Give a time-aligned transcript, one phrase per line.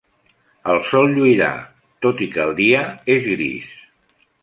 [0.73, 1.51] El sol lluirà,
[2.07, 2.83] tot i que el dia
[3.19, 3.73] és gris.